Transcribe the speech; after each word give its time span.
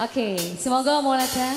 Oke, 0.00 0.40
semoga 0.56 1.04
mau 1.04 1.12
datang. 1.12 1.52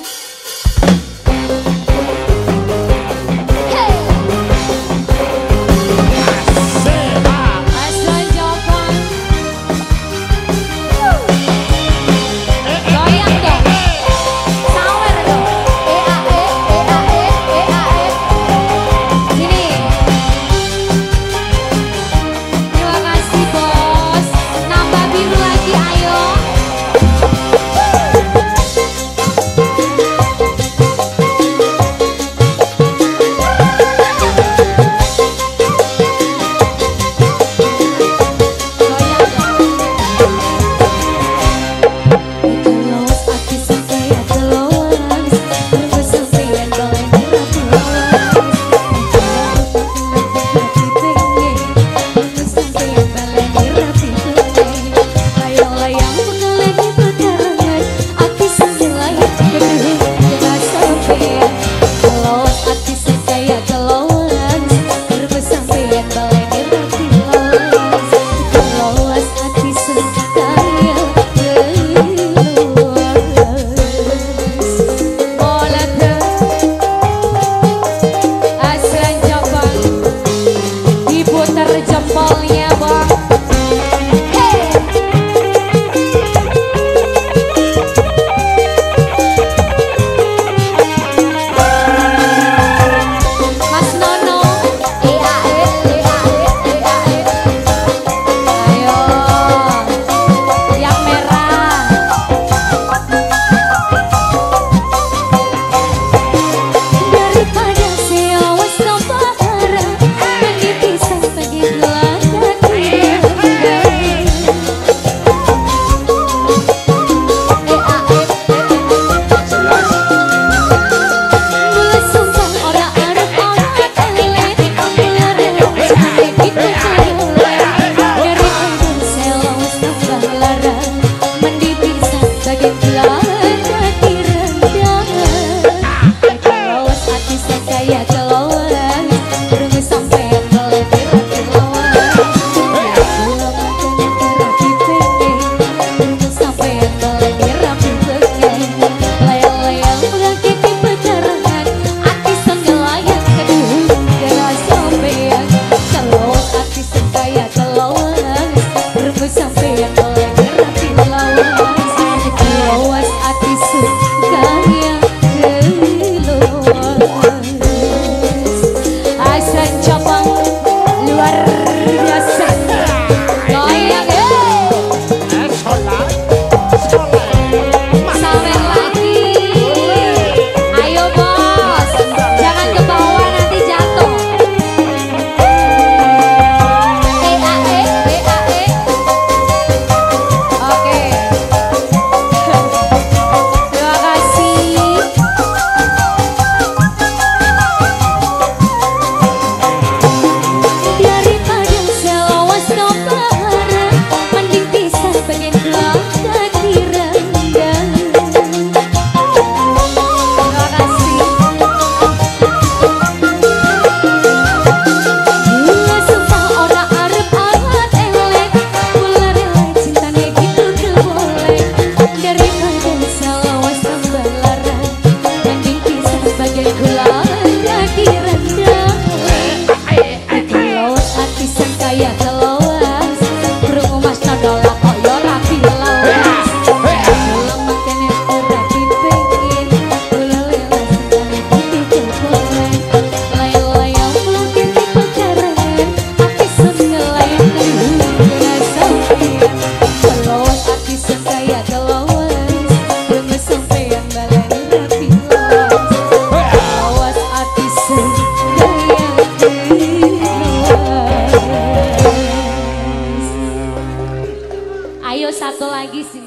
toda 234.45 234.75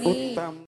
哦 0.05 0.28